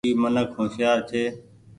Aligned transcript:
اي 0.05 0.11
منک 0.21 0.49
هوشيآر 0.57 0.97
ڇي۔ 1.09 1.23